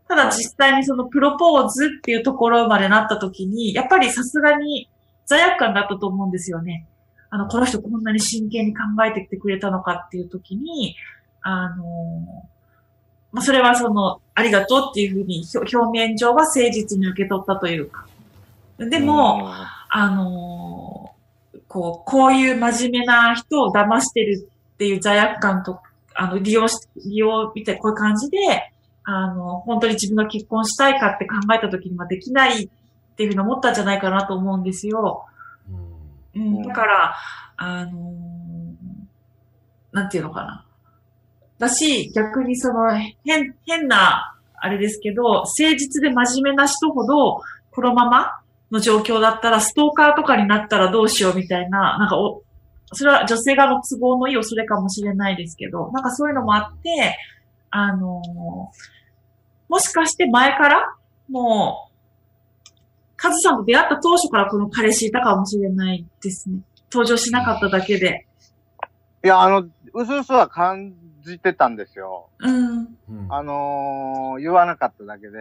[0.08, 4.90] ただ実際にそのプロポーズっていうところまでなった時に、やっぱりさすがに
[5.26, 6.88] 罪悪感だったと思うんですよね。
[7.30, 10.96] あの、この人こんなに真剣に考えてきてくれたのかっていう時に、
[11.42, 12.48] あの、
[13.38, 18.08] まあ、それはその、ありがとうっていうふうに表面上は誠実に受け取ったというか。
[18.80, 19.52] でも、
[19.90, 21.12] あの、
[21.68, 25.80] こう、こういう真面目な人を騙してるっていう罪悪感と、
[26.16, 28.38] あの、利用し、利用みたいなこういう感じで、
[29.04, 32.70] あの、本当に自分が結婚したいかって考えた時にはできないっ
[33.16, 35.26] ていうふうに思ったんじゃないかなと思うんですよ。
[36.36, 37.16] うん、だから、
[37.56, 38.14] あの
[39.92, 40.67] なんていうのかな。
[41.60, 42.92] だし、逆にその、
[43.26, 47.42] 変、変な、あれですけど、誠実で真面目な人ほど、
[47.72, 48.40] このまま
[48.72, 52.44] の状況だったら、ストーカーとかになったらどうしようみたいな、なんかお、
[52.94, 57.18] それは女性側の都合のいい恐れかもしれないですけど、なんかそういうのもあって、
[57.70, 58.22] あの
[59.70, 60.96] もしかして前から、
[61.30, 61.94] もう、
[63.18, 66.60] カズさんと出会った当初からこの彼氏いたかもしれないですね。
[66.92, 68.27] 登場しなかっただけで。
[69.28, 72.30] いや、あの、うすうすは感じてたんですよ。
[72.40, 72.88] うん。
[73.28, 75.40] あのー、言わなかっただけで。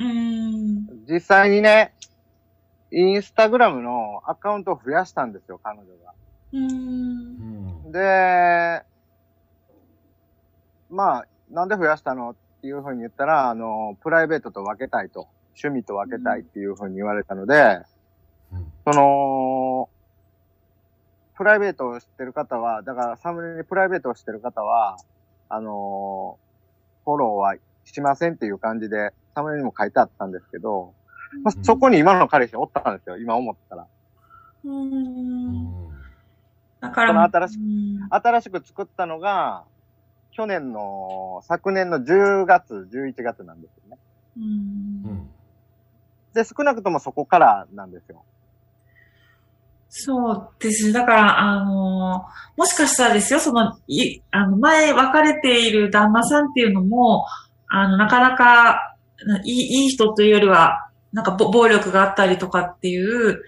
[0.00, 0.86] うん。
[1.08, 1.94] 実際にね、
[2.90, 6.12] インスタグラムのアカウントを増やしたんですよ、彼女が。
[6.52, 7.90] うん。
[7.90, 8.82] で、
[10.90, 17.80] まあ、なんで増やしたのっていうふうに言ったら、あの、プライベートと分けたいと、趣味と分けたいっていうふうに言われたので、
[18.52, 19.88] うん、その、
[21.42, 24.96] プライベートを知ってる方は、だからサムネにプライベートを知ってる方は、
[25.48, 30.94] あのー、フォローはしませんっていう感じで、サムネにも書いてあったんですけど、
[31.42, 33.86] まあ、そこに今の彼氏おったんですよ、今思ったら。
[34.66, 35.88] うん。
[36.80, 37.60] だから、新しく、
[38.10, 39.64] 新しく作ったのが、
[40.30, 43.98] 去年の、昨年の10月、11月なんですよね。
[44.36, 45.28] うん。
[46.34, 48.22] で、少なくともそこからなんですよ。
[49.94, 50.92] そうですね。
[50.94, 52.24] だから、あの、
[52.56, 57.26] もしかしたらですよ、その、い、あの、前別れている旦那さんっていうのも、
[57.68, 58.96] あの、なかなか、
[59.44, 63.42] いい、いい人というよりは、なんか暴力があったりとかっていう、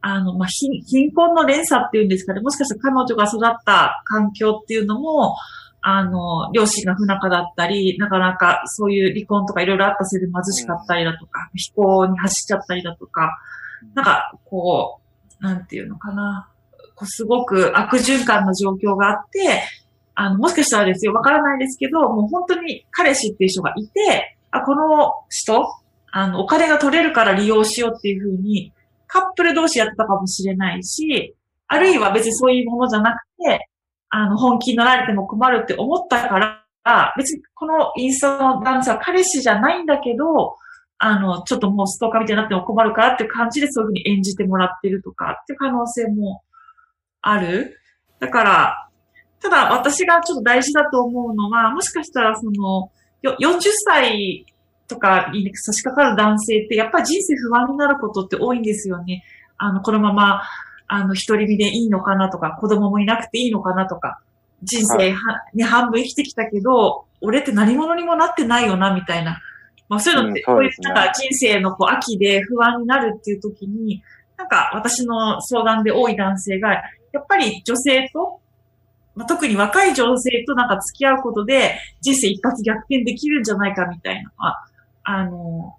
[0.00, 5.34] あの、まあ、貧困の連鎖っていうんですかね、もしかしたら彼女が育った環境っていうのも、
[5.80, 13.36] あの、両親が不仲だったり、なかなかそういう離婚とかいろいろあったせいで貧しかったりだとか、飛行に走っちゃったりだとか、
[13.94, 15.07] なんか、こう、
[15.40, 16.48] なんていうのかな、
[16.94, 19.62] こうすごく悪循環の状況があって、
[20.14, 25.66] あの、もしかしたらですよ、わからないですけど、もう本当に彼氏っていう人がいて、あ、この人、
[26.10, 28.72] あの、お金が取れるから利用しようっていうふうに、
[29.06, 31.36] カップル同士やってたかもしれないし、
[31.68, 33.68] あるいは別にそういうものじゃなくて、
[34.10, 40.56] あの、本気になられても困るって思ったから、別にこのインスタの男性は彼氏じゃないんだけど、
[40.98, 46.42] あの、ちょっともうストーカーみたいになっても困るからっていう感じでそういうふうに演じてもらってるとかっていう可能性も
[47.22, 47.78] ある。
[48.18, 48.88] だから、
[49.40, 52.90] ただ私がちょっと大事だと思うのは、もしかしたらその、
[53.22, 54.46] 40歳
[54.88, 59.22] とかに差し掛かる男性ってやっぱり人生不安になることって多いんですよね。
[59.56, 60.42] あの、このまま、
[60.88, 64.20] あの、一人身でいいのかなとか、子供もいなくていいのかなとか、
[64.62, 65.20] 人生は、
[65.54, 69.40] に半分生きてきたけど、俺って何者にもなってないよな、みたいな。
[69.88, 74.02] まあそういうのって、こういうなんか人生のこう秋で不安になるっていう時に、
[74.36, 76.74] なんか私の相談で多い男性が、
[77.12, 78.40] やっぱり女性と、
[79.14, 84.64] まあ、特に若い女性となんか付き合うことで人生一発逆転できるんじゃないかみたいなのは、
[85.02, 85.76] あの、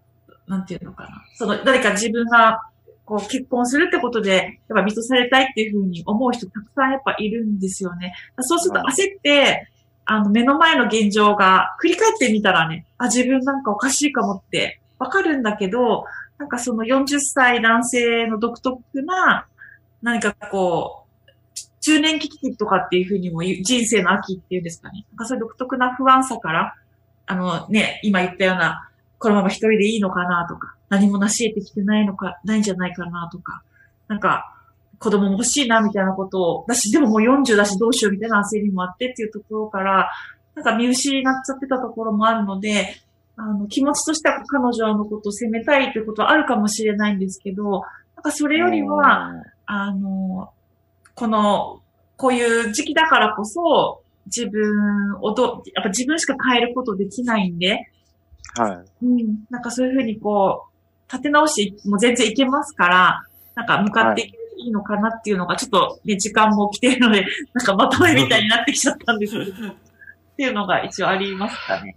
[0.47, 1.23] なんていうのかな。
[1.35, 2.59] その誰か自分が
[3.05, 8.13] こう結婚するってことで、やっぱ満たされたいっていうふうに思う人たくさんやっぱいるんですよね。
[8.41, 9.67] そうすると焦って、
[10.11, 16.05] あの、目の前の現状が振り返ってみたらね、あ、自分なんかおかしいかもってわかるんだけど、
[16.39, 19.45] なんかその40歳男性の独特な、
[20.01, 21.29] 何かこう、
[21.81, 25.05] 中年危機とかっていうふうにも人生の秋っていうんですかね。
[25.11, 26.75] なんかそういう独特な不安さから、
[27.27, 33.61] あのね、今言ったような、このまま一人でいいのかなとか、何も成し得てきてないのか、ないんじゃないかなとか、
[34.07, 34.55] なんか、
[34.99, 40.09] 子供も欲しいな、みたいなことを、だし、でももう40だしどうしようみたいな焦りもあってっていうところから、
[40.55, 42.95] なんか見失っちゃってたところもあるので、
[43.37, 47.83] あの、気持ちとしては彼女のことを責めたいということはあるかもしれないんですけど、
[48.15, 49.31] なんかそれよりは、
[49.65, 50.51] あの、
[51.15, 51.81] この、
[52.17, 57.89] こういう時期だからこそ、自分をど、やっぱ自分しか変えることできないんで、
[58.55, 59.05] はい。
[59.05, 59.45] うん。
[59.49, 63.23] なんかそういうふうにこう、立て直しも全然いけますから、
[63.55, 69.75] なんか向かっていけるいいのかなっていうのが、ちょっとね、時間も来ているので、 なんかまとめみたいになってきちゃったんですけど、っ
[70.37, 71.95] ていうのが一応ありますかね。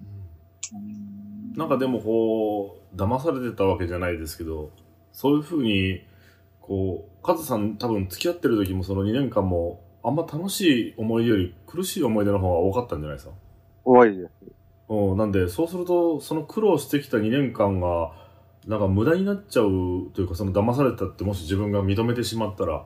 [1.57, 4.70] なんかでもこう、騙されてたわけじゃないですけど、
[5.12, 6.01] そういうふうに、
[6.61, 13.33] こう、カズさん多分付き合ってる時もその2年間も、あんま楽しい思い出より苦しい思い出の方が多かったんじゃないですか？
[13.85, 14.31] 多いです。
[14.88, 18.12] うん、なんで、そうすると、その苦労してきた2年間が、
[18.66, 22.85] なんか無駄になっちゃうというか、その騙されたってもし自分が認めてしまったら、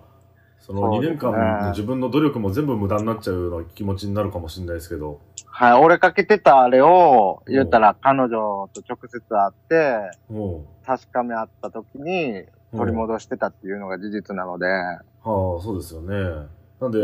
[0.59, 10.67] その2そうですね年間の自分の努力も全部無駄になっちゃうような気持ちになるかもしれないですけど、はい、俺かけてたあれを、言ったら彼女と直接会って、うん。
[10.85, 16.47] 確かめ合った時に取り戻してたっていうのが事実なので、はあ、そうですよね。
[16.81, 16.99] なんで、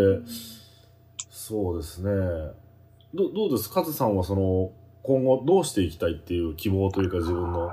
[1.31, 2.11] そうですね。
[3.13, 3.71] どどうです？
[3.71, 4.71] カズさんはその、
[5.03, 7.71] 今後どうしていきたいっていう希望というか自分の。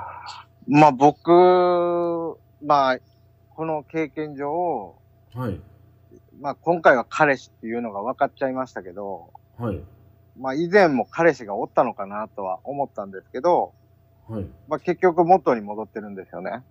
[0.69, 2.97] まあ僕、まあ、
[3.55, 4.95] この経験上、
[5.33, 5.59] はい。
[6.39, 9.81] まあ今回は彼氏っていうのが分かっちゃいましたけど、はい。
[10.39, 13.73] まあ以前も彼氏がおったのかなとは思ったんですけど、
[14.27, 14.45] はい。
[14.67, 16.63] まあ結局元に戻ってるんですよね。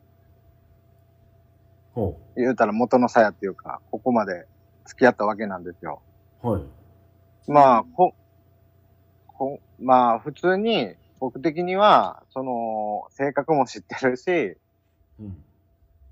[1.92, 4.46] ほ言うたら元の鞘っていうか、ここまで
[4.87, 6.02] 付き合ったわけなんですよ。
[6.44, 6.48] う。
[6.48, 6.62] はい。
[7.48, 8.14] まあ、こ、
[9.26, 14.57] こ、まあ普通に僕的には、その、性格も知ってるし、
[15.20, 15.37] うん。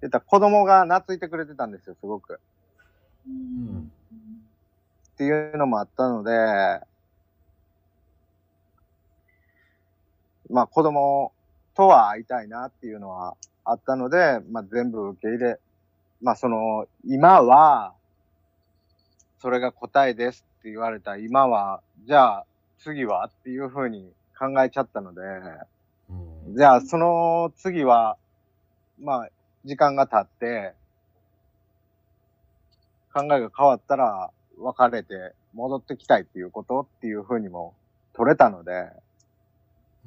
[0.01, 2.41] 言ったら子供が懐いてくれてたんですよ、すごく。
[3.29, 3.91] ん
[5.13, 6.31] っていうのもあったので、
[10.51, 11.33] まあ子供
[11.75, 15.59] とは会いたいなっていうのはあったので、まあ全部受け入れ、
[16.21, 17.95] まあその、今は、
[19.39, 22.47] それが答えですって言われた今は、じゃあ
[22.79, 25.21] 次はっていうふうに考えちゃったので、
[26.11, 26.57] うん。
[26.57, 28.17] じゃあその次は、
[29.01, 29.29] まあ
[29.65, 30.75] 時間が経って、
[33.13, 37.75] 考えが変わったら別れて戻ってきたいっていうことっていうふうにも
[38.15, 38.91] 取れたので、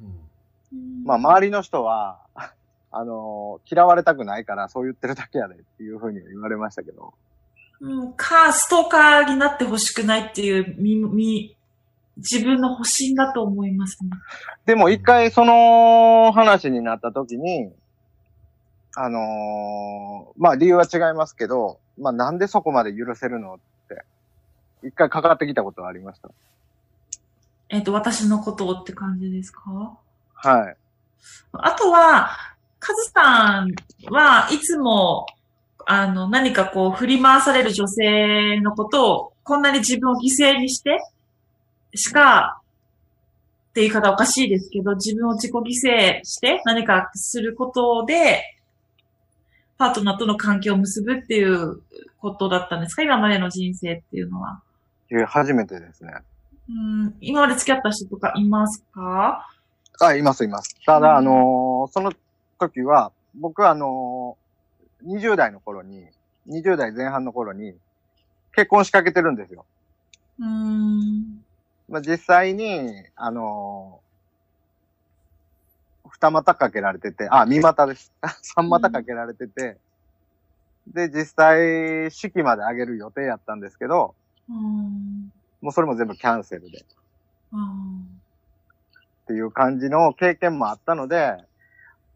[0.00, 1.04] うん。
[1.04, 2.20] まあ周りの人は、
[2.92, 7.14] あの嫌われたくないからそう言ってるだけやでっていうふうに言われましたけど。
[7.80, 11.56] うん、か、ストーカーになってほしくないっていう、み、み、
[12.20, 14.10] 自分の保身だと思いますね。
[14.66, 17.72] でも一回その話になった時に、
[18.96, 24.02] あのーまあ理由は違いますけど、まあなんでそこまで許せるのって、
[24.82, 26.30] 一回かかってきたことはありました？
[27.68, 29.60] えっ、と、私のことをって感じですか？
[30.34, 30.76] はい。
[31.52, 32.30] あとは、
[32.78, 33.74] カズさん
[34.12, 35.26] はいつも、
[35.86, 40.98] あの、何かこう、振り回される女性のことを、こんなに自分を犠牲にして、
[41.94, 42.60] しか、
[43.70, 48.42] って言い方おかしいですけど、自分を自己犠牲して何かすることで、
[49.78, 51.80] パートナーとの関係を結ぶっていう
[52.18, 53.02] ことだったんですか？
[53.02, 54.60] 今までの人生っていうのは。
[55.28, 56.12] 初めてですね。
[56.68, 59.48] うん、今まで付き合った人とかいますか？
[60.00, 60.76] あ、いますいます。
[60.84, 62.12] ただ、うんあのーその
[62.58, 64.40] 時は、僕はあのー
[65.06, 66.04] 20代の頃に、
[66.48, 67.74] 20代前半の頃に、
[68.54, 69.64] 結婚しかけてるんですよ。
[70.40, 71.42] うーん。
[71.90, 74.10] まあ、実際に、あのー
[76.12, 78.12] 二股かけられてて、あ、三股です。
[78.42, 79.78] 三股かけられてて、
[80.86, 84.14] で、実際、式まで上げる予定やったんですけど、
[84.48, 85.32] うん。
[85.62, 86.80] もうそれも全部キャンセルで。
[86.80, 86.84] っ
[87.52, 87.56] あ
[89.26, 91.38] ていう感じの経験もあったので、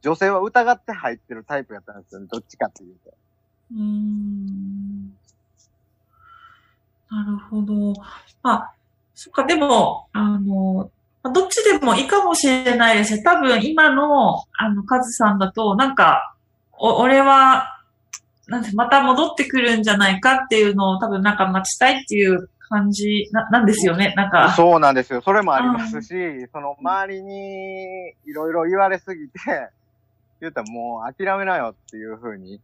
[0.02, 2.26] 女性は疑って入ってるタイプやったんですよね。
[2.30, 3.10] どっちかっていうと。
[3.10, 3.12] ー
[3.74, 5.16] うーん。
[7.10, 7.94] なるほど。
[8.42, 8.73] まあ、
[9.14, 10.90] そっか、でも、あの、
[11.22, 13.22] まあどっちでもいいかもしれないですね。
[13.22, 16.34] 多分今の、あの、カズさんだと、なんか、
[16.72, 17.80] お、俺は、
[18.46, 24.12] なんて、また戻ってくるんじゃないかっていうのを多分なんか待ちたいっていう感じな、なんですよね。
[24.16, 24.52] なんか。
[24.54, 25.22] そうなんですよ。
[25.22, 26.08] それもありますし、
[26.52, 29.70] その周りにいろいろ言われすぎて、
[30.40, 32.60] 言うたらもう諦めなよっていうふうに。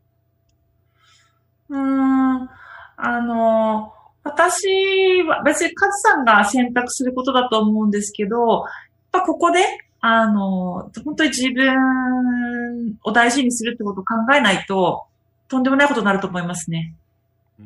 [1.71, 2.51] うーん。
[2.97, 8.67] あの、私は別にカズさんが選択することだと思うんですけど、やっ
[9.13, 9.65] ぱここで、
[10.01, 15.05] あの、本当に自分を大事にするってことを考えないと、
[15.49, 16.95] とんでもないことになると思いますね。
[17.59, 17.63] う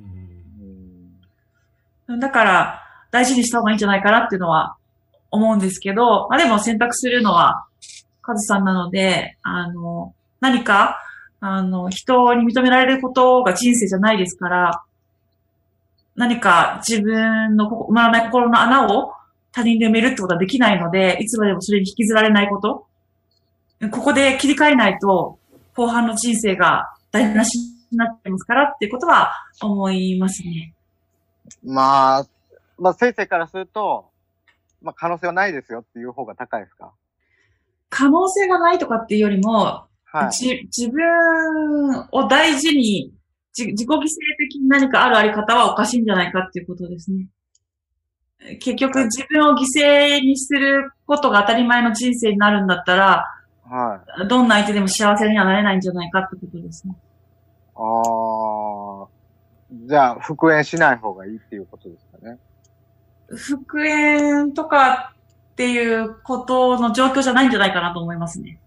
[2.17, 2.21] ん。
[2.21, 2.81] だから、
[3.11, 4.77] 大事にした方がいいんじゃないかなっていうのは
[5.31, 7.67] 思うんですけど、まあでも選択するのは
[8.23, 10.99] カズさんなので、あの、何か、
[11.41, 14.83] あの、人に認められることが人生じゃないですから、
[16.17, 19.13] 何か自分の埋まらない心の穴を
[19.53, 22.87] 他人で埋めるってことはできないので、いつまでもそれに引きずられないこと。
[23.91, 25.39] ここで切り替えないと、
[25.75, 30.75] 後半の人生が台無しにになってますからっていうことは思いますね。
[31.65, 32.27] まあ、
[32.77, 34.11] まあ先生からすると、
[34.83, 36.93] まあ可能性はないですよっていう方が高いですか？
[37.89, 40.31] 可能性がないとかっていうよりも、はい。
[40.33, 43.14] じ自分を大事に、じ
[43.57, 43.97] 自己犠牲
[44.39, 47.29] 的に何かあるあり方はおかしいんじゃないかっていうことですね。
[48.59, 53.25] 結局自分を犠牲にすることが当たり前の人生になるんだったら、
[53.65, 54.29] はい。
[54.29, 56.95] どんな相手でも幸せにはなれないんじゃないかってことですね。
[57.77, 59.09] ああ。
[59.87, 62.39] じゃあ、復縁しない方がいいっていうことですかね。
[63.29, 65.15] 復縁とか
[65.53, 68.61] っていうことの状況じゃないんじゃないかなと思いますね。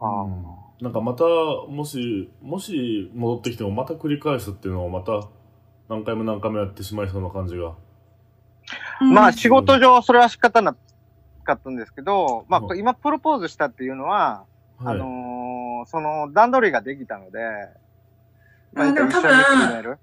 [0.00, 0.26] あ
[0.80, 5.28] なんかまた、もし、もし戻ってきてもまた繰り返すっていうのをまた
[5.88, 7.74] 何回も何回もやってしまいそうな感じが。
[9.00, 10.74] まあ、うん仕事上、それは仕方な
[11.44, 14.44] かったんですけど、まうんあ、今、プロポーズしたっていうのは、
[14.78, 14.94] はい。
[14.94, 17.38] あのーその、段取りができたので、
[18.72, 19.98] まあ、うんでも多分、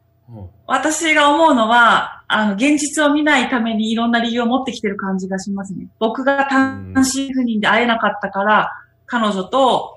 [0.65, 5.88] 私が思うのは、あの、現実を見ないためにいろんな理由を持ってきてる感じがしますね。
[5.99, 8.71] 僕が単身赴任で会えなかったから、
[9.05, 9.96] 彼女と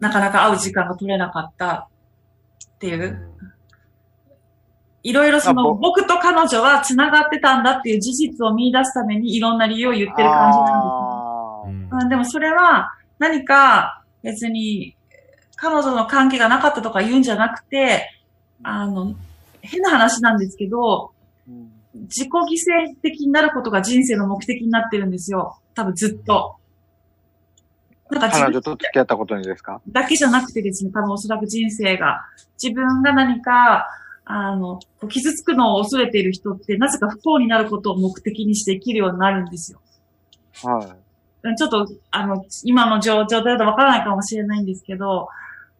[0.00, 1.88] なかなか会う時間が取れなかった
[2.66, 3.26] っていう。
[5.02, 11.88] いろいろそあの、ぼ僕と彼女は繋がってたんだっていう事実を見出すためにいろんな理由を言ってる感じなんですね。
[11.90, 14.96] うんうん、でもそれは何か別に
[15.56, 18.10] 彼女の関係がなかったとか言うんじゃなくて、
[18.62, 19.14] あの、
[19.62, 21.12] 変な話なんですけど、
[21.48, 25.58] うん自己犠牲的になることが人生の目的になってるんですよ。
[25.74, 26.56] 多分ずっと。
[28.10, 29.80] なんか彼女と付き合ったことにですか？
[29.88, 32.22] だけじゃなくてですね、多分おそらく人生が、
[32.62, 33.86] 自分が何か、
[34.24, 39.80] あの、こう傷つくのを恐れている人って、なぜか不幸になることを目的にして生きるようになるんですよ。
[40.62, 40.86] はい。
[40.86, 45.26] うんちょっと、あの、今の状状態だとわからないかもしれないんですけど、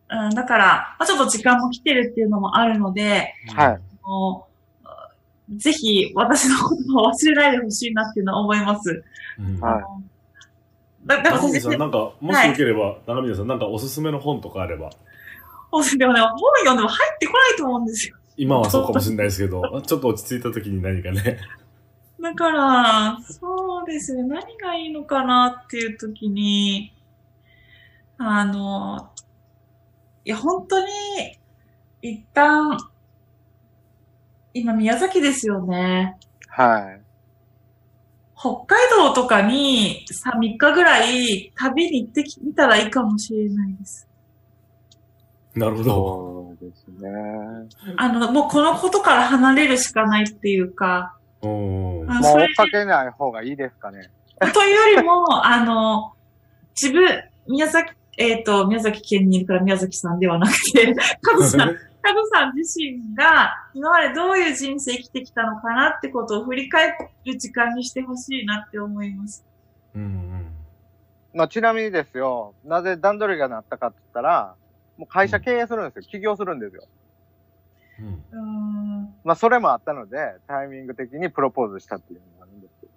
[0.08, 3.80] うん、だから、まあ、ちょっと時間も来てるっていうのもあるので、はい。
[4.02, 4.46] も
[5.50, 9.04] うぜひ私のことを忘れないでほしいなっていうのは思います。
[9.38, 9.84] うんはい
[11.06, 14.90] だでも先生長峰さん、なんか、もしよければ、長峰さん、なんかおすすめの本とかあれば、
[15.96, 18.16] でもね、本読んでも入ってこないと思うんですよ。
[18.36, 21.38] 今はそうかもしれないですけど、 ちょっと落ち着いた時に何かね。
[22.20, 26.92] だから、そうですね、何がいいのかなっていう時に、
[28.18, 29.10] あの、
[30.24, 30.86] いや、本当に、
[32.02, 32.76] 一旦、
[34.52, 36.16] 今宮崎ですよね。
[36.48, 37.00] はい。
[38.40, 44.08] 北海道とかにさ、3日ぐらい旅に行ってみたらいいかもしれないです。
[45.54, 45.92] なるほど。
[45.92, 47.10] そうですね。
[47.96, 52.10] あの、もうこのことから離れるしかないっていうか、うん。
[52.10, 54.10] あもう追っかけない方がいいですかね。
[54.54, 56.14] というよりも、あの、
[56.80, 69.44] 自分、宮崎、えっ、と、宮崎県にいるから宮崎さんではなくて、 カズさん、カズさん自身が今までどういう人生生きてきたのかなってことを振り返る時間にしてほしいなって思います。
[69.94, 70.46] うんうん。
[71.34, 74.54] まあ、ちなみにですよ、なぜ段取りがなったかって言ったら、
[74.96, 76.02] もう会社経営するんですよ。
[76.02, 76.84] 起業するんですよ。
[78.32, 79.14] うん。
[79.24, 82.92] まあ、それもあったので、タイミング的にプロポーズしたっていうのがあるんですけど。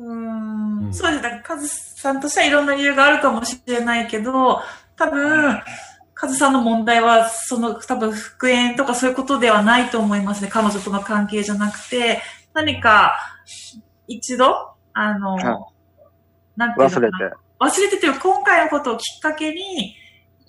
[0.00, 1.22] うんんそうです。
[1.22, 4.60] だから、カズさんとしてはいろんな理由があるかもしれないけど、
[4.96, 5.60] 多分、
[6.20, 10.50] カズさんの問題は、その、多分、復縁とかそういうことではないと思いますね。
[10.52, 12.20] 彼女との関係じゃなくて、
[12.52, 13.16] 何か、
[14.08, 15.68] 一度、あの、は
[16.56, 17.36] なんていう忘れなて。
[17.60, 19.94] 忘れててよ、今回のことをきっかけに、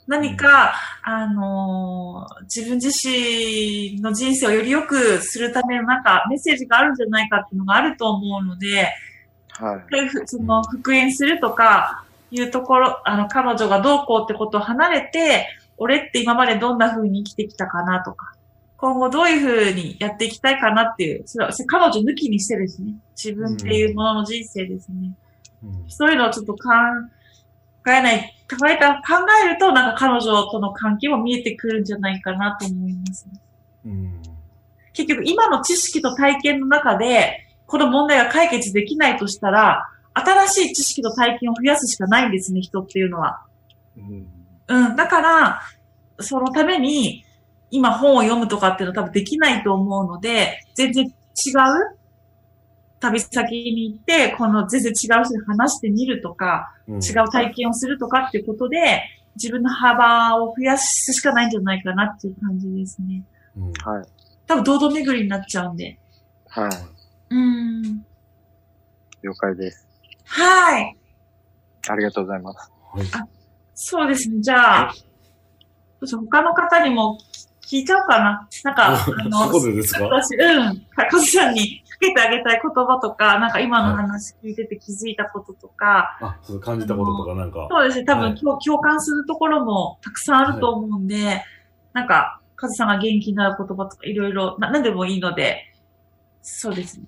[0.08, 8.92] 何か、あのー自分自身の人生をより良くするためのなんかメッセージがあるんじゃないかっていうのがあると思うので、
[9.52, 10.10] はい。
[10.26, 18.34] その復縁するとかいうところ、あの、彼女がどうこうってことを離れて、俺って今までどんな風に生きてきたかなとか、
[18.78, 25.12] 今後どういう風にやっていきたいかなっていう、それは彼女抜きにしてですね、自分っていうものの人生ですね。
[25.64, 26.60] うんそういうのをちょっと考
[27.88, 33.42] えない、考えた、考えると、なんか彼女との関係も見えてくるんじゃないかなと思いますね。
[33.86, 34.22] うん
[34.94, 39.86] 結局、今の知識と体験の中で、この問題が解決できないとしたら、
[40.26, 43.42] 新しい知識と体験を増やすしかないんですね、人っていうのは。
[43.98, 44.28] うん
[44.68, 44.96] うん。
[44.96, 45.62] だから、
[46.20, 47.26] そのために、
[47.72, 51.14] 今本を読むとかっていうのは多分できないと思うので、全然違う
[53.00, 59.04] 旅先に行って、この全然違う人に話してみるとか、うん違う体験をするとかっていうことで、
[59.36, 63.24] 自分の幅を増やすしかないんじゃないかなっていう感じですね。
[63.56, 64.08] うんはい。
[64.48, 66.00] 多分、堂々巡りになっちゃうんで。
[66.48, 66.72] はい。
[67.30, 68.06] うん。
[69.22, 69.89] 了解です。
[70.30, 70.96] はい。
[71.90, 72.72] ありがとうございます。
[72.94, 73.30] はい
[73.82, 74.42] そうですね。
[74.42, 74.94] じゃあ、
[76.02, 77.18] 他の方にも
[77.66, 78.48] 聞いちゃおうかな。
[78.66, 80.04] なんか、あこの、こでですか？
[80.04, 80.86] 私、うん。
[81.10, 87.70] カズさんにかけてあげたい言葉とか、なんか今の話聞いてて気づいたこととか、あ、そう感じたこととかなんか。
[87.72, 91.42] そうですね、多分、はい共共感するところもたくさんあると思うんで、
[91.94, 95.72] なんか、カズさんが元気になる言葉とかいろいろ、な、なんでもいいので、
[96.42, 97.06] そうですね。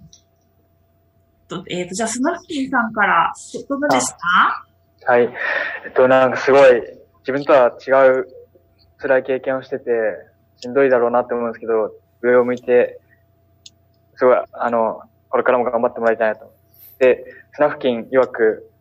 [1.51, 3.33] とえっ、と、じゃあ、スナフキンさんから、
[3.67, 4.07] どどうでし
[5.03, 5.23] たはい。
[5.85, 6.81] えっと、なんかすごい、
[7.19, 8.27] 自分とは違う
[8.97, 9.91] 辛い経験をしてて、
[10.57, 11.91] しんどいだろうなって思うんですけど、
[12.21, 12.99] 上を向いて、
[14.15, 16.53] すごい、あの、これからも頑張ってもらいたいなと。
[16.99, 18.71] で、スナフキン曰く、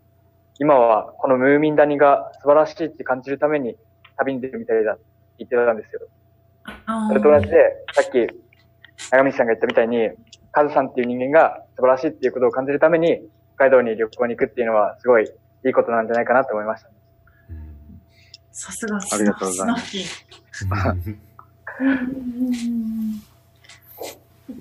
[0.58, 3.76] 今はこのムーミン谷が素晴らしいって感じるために
[4.18, 5.02] 旅に出るみたいだって
[5.38, 6.00] 言ってたんですよ。
[6.84, 7.56] あそれと同じで、
[7.94, 8.26] さっき、
[9.10, 10.10] 長道さんが言ったみたいに、
[10.53, 13.20] カズさんっていう人間が素晴らしいっていうことを感じるために、
[13.57, 15.24] 北海道に旅行に行くっていうのは、すごい
[15.64, 16.88] いいことなんじゃないかなと思いました。
[17.51, 17.70] うん
[18.53, 19.96] さすが、ありがとうございます。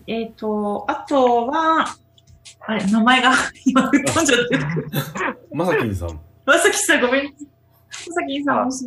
[0.08, 1.86] えっ、と、あとは、
[2.60, 3.34] あれ、名前が
[3.66, 4.66] 今、吹っ飛んじゃってる。
[5.52, 6.20] まさきんさん。
[6.46, 7.26] まさきさん、ごめん。
[7.26, 8.86] まさきんさん、もし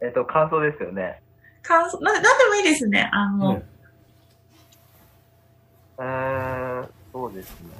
[0.00, 1.20] えっと、感想ですよね。
[1.62, 3.10] 感想、な、なんでもいいですね。
[3.12, 3.62] あの、ね。
[5.98, 7.70] うー、そうですね。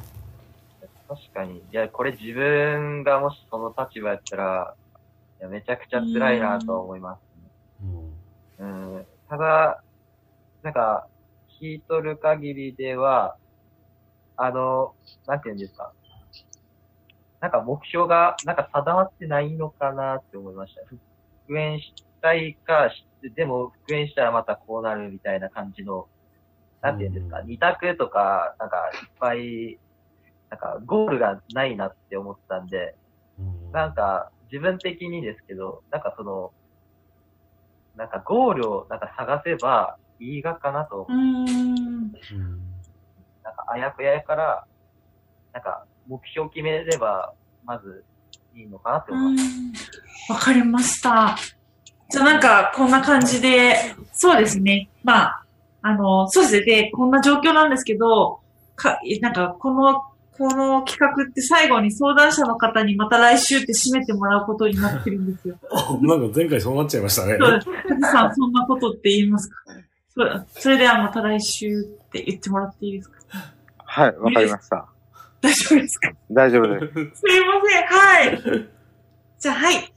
[1.08, 1.58] 確かに。
[1.58, 4.74] いや、これ自分がもしその立場やったら、
[5.40, 7.20] いやめちゃくちゃ辛いなとは思います、
[8.60, 9.06] うんうん。
[9.28, 9.82] ただ、
[10.62, 11.06] なんか、
[11.60, 13.36] 聞いとる限りでは、
[14.36, 14.94] あの、
[15.26, 15.92] なんて言うんですか。
[17.40, 20.82] なんか目標が、なんか定まってないのかなって思いました。
[20.86, 22.90] 復縁したいか、
[23.34, 26.08] でも復縁したらまたこうなるみたいな感じの、
[26.80, 29.78] なんて言うんですか、うん二択とか、なんかいっぱい、
[30.50, 32.94] なんかゴールがないなって思ったんで、
[33.38, 36.52] うんなんか、自分的にですけど、なんかその、
[37.96, 41.16] なんかゴールをなんか探せばいいがかなと、うーん。
[41.16, 42.12] うん
[43.44, 44.66] なんかあやふややから、
[45.52, 47.32] なんか目標決めれば、
[47.64, 48.04] まず
[48.54, 50.32] いいのかなって思います。
[50.32, 51.36] わかりました。
[52.10, 54.88] じゃあなんか、こんな感じで、そうですね。
[55.02, 55.44] まあ、
[55.82, 56.62] あの、そうですね。
[56.62, 58.40] で、こんな状況なんですけど、
[58.76, 60.02] か、なんか、この、
[60.36, 65.56] この企画って最後に相談者の方にまた来週って締めてもらうことになってるんですよ。
[66.02, 67.36] なんか前回そうなっちゃいましたね。
[67.40, 68.12] そうです。
[68.12, 69.56] さん、そんなことって言いますか？
[70.54, 73.18] そそれではまた来週って言ってもらっていいですか？
[73.78, 74.86] はい、わかりました。
[75.40, 76.12] 大丈夫ですか？
[76.30, 76.92] 大丈夫です。
[76.94, 77.12] すいま
[77.66, 77.84] せん。
[77.86, 78.68] はい。
[79.40, 79.92] じゃあ、はい。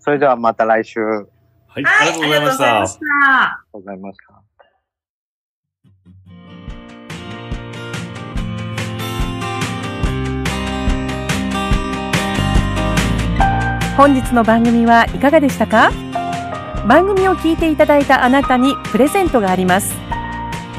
[0.00, 1.00] それではまた来週。
[1.00, 2.18] ありはい、ありはい。
[2.18, 2.64] がとうございました。
[2.64, 3.04] ありがとうございました。
[3.12, 4.41] がとうございました。
[14.02, 15.92] 本日の番組はいかがでしたか？
[16.88, 19.94] 番組を聞いていただいたあなたにプレゼントがあります。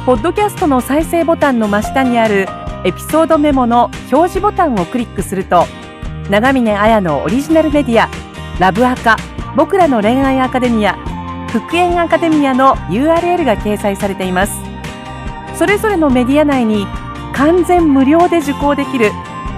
[0.05, 2.47] ポッドキャストの再生ボタンの真下にある
[2.84, 5.67] エピソードメモの表示ボタンをクリックすると
[6.30, 8.09] 長峰綾のオリジナルメディア
[8.59, 9.15] ラブアカ
[9.55, 10.97] 僕らの恋愛アカデミア
[11.47, 14.53] 復縁アカデミアの URL が掲載されています。
[15.55, 16.86] それぞれのメディア内に
[17.34, 19.11] 完全無料で受講できる